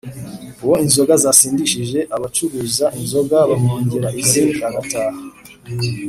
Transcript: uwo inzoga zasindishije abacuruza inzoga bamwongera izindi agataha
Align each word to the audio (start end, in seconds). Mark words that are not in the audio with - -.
uwo 0.63 0.75
inzoga 0.85 1.13
zasindishije 1.23 1.99
abacuruza 2.15 2.85
inzoga 2.99 3.37
bamwongera 3.49 4.09
izindi 4.21 4.57
agataha 4.69 5.19